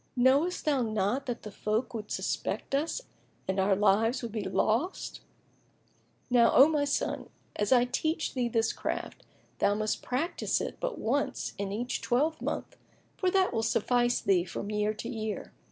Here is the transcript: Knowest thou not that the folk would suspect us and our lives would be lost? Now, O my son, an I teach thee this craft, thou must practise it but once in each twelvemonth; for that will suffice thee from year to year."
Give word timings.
Knowest 0.15 0.65
thou 0.65 0.81
not 0.81 1.27
that 1.27 1.43
the 1.43 1.51
folk 1.51 1.93
would 1.93 2.09
suspect 2.09 2.73
us 2.73 3.01
and 3.47 3.59
our 3.59 3.75
lives 3.75 4.23
would 4.23 4.31
be 4.31 4.41
lost? 4.43 5.21
Now, 6.27 6.51
O 6.55 6.67
my 6.67 6.85
son, 6.85 7.29
an 7.55 7.67
I 7.71 7.85
teach 7.85 8.33
thee 8.33 8.49
this 8.49 8.73
craft, 8.73 9.23
thou 9.59 9.75
must 9.75 10.01
practise 10.01 10.59
it 10.59 10.77
but 10.79 10.97
once 10.97 11.53
in 11.59 11.71
each 11.71 12.01
twelvemonth; 12.01 12.75
for 13.15 13.29
that 13.29 13.53
will 13.53 13.61
suffice 13.61 14.19
thee 14.21 14.43
from 14.43 14.71
year 14.71 14.95
to 14.95 15.07
year." 15.07 15.53